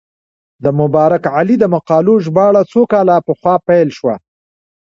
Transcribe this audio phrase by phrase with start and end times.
[0.63, 4.15] د مبارک علي د مقالو ژباړه څو کاله پخوا پیل شوه.